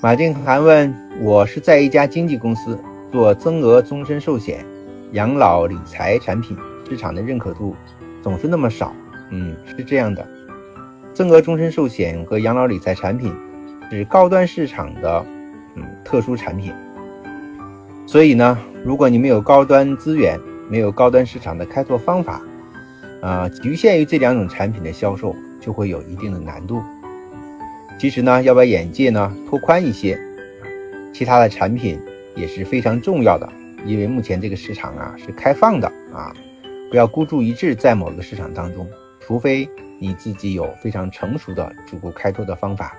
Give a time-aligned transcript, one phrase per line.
[0.00, 2.78] 马静涵问：“我是在一家经纪公司
[3.10, 4.64] 做增额终身寿险、
[5.10, 6.56] 养老理财产品，
[6.88, 7.74] 市场的认可度
[8.22, 8.92] 总是那么少。”
[9.30, 10.24] 嗯，是这样的，
[11.12, 13.34] 增额终身寿险和养老理财产品
[13.90, 15.26] 是高端市场的
[15.74, 16.72] 嗯特殊产品，
[18.06, 20.38] 所以呢，如果你没有高端资源，
[20.70, 22.40] 没有高端市场的开拓方法，
[23.20, 26.80] 啊，局限于这两种产品的销售，就会有一定的难度。
[27.98, 30.16] 其实呢，要把眼界呢拓宽一些，
[31.12, 32.00] 其他的产品
[32.36, 33.48] 也是非常重要的。
[33.84, 36.32] 因为目前这个市场啊是开放的啊，
[36.90, 38.88] 不要孤注一掷在某个市场当中，
[39.20, 42.96] 除非你自己有非常成熟的逐步开拓的方法。